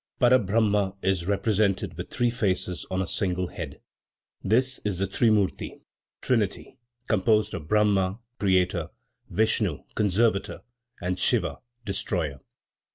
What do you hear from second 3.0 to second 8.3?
a single head. This is the "trimurti" (trinity), composed of Brahma